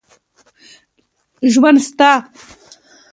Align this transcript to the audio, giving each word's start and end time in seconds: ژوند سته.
ژوند 1.51 1.77
سته. 1.87 2.11